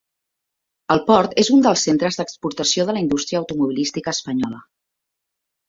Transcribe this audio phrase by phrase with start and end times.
[0.95, 4.67] El port és un dels centres d'exportació de la indústria automobilística espanyola.